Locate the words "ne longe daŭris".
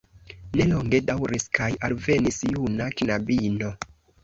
0.53-1.45